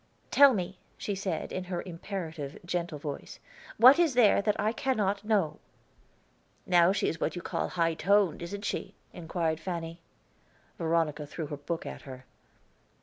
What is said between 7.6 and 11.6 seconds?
high toned, isn't it?" inquired Fanny. Veronica threw her